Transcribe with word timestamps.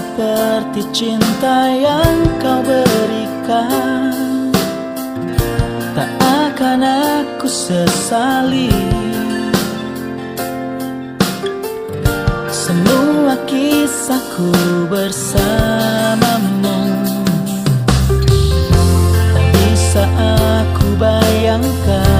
arti 0.00 0.80
cinta 0.92 1.68
yang 1.68 2.24
kau 2.40 2.64
berikan. 2.64 4.48
Tak 5.92 6.08
akan 6.16 6.80
aku 6.80 7.44
sesali. 7.44 8.72
Semua 12.48 13.36
kisahku 13.44 14.48
bersamamu. 14.88 16.80
Tak 19.36 19.46
bisa 19.60 20.08
aku 20.48 20.86
bayangkan 20.96 22.11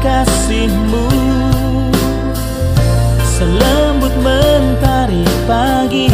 kasihmu. 0.00 1.04
Selembut 3.24 4.14
mentari 4.24 5.24
pagi. 5.44 6.08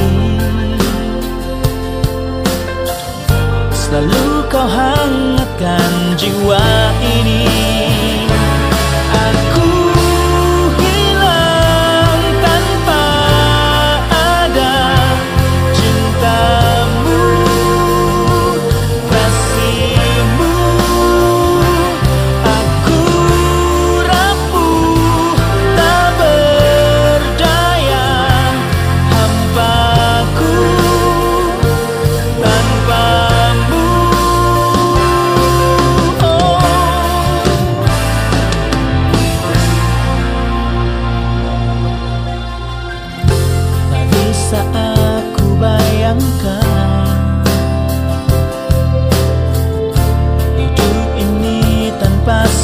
Selalu 3.71 4.47
kau 4.51 4.67
hangatkan 4.67 6.15
jiwa 6.19 6.90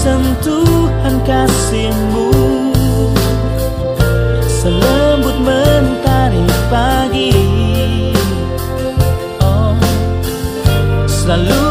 sentuhan 0.07 1.19
kasihmu. 1.27 2.31
Selembut 4.47 5.37
mentari 5.43 6.47
pagi. 6.71 7.35
Oh, 9.43 9.75
selalu 11.11 11.66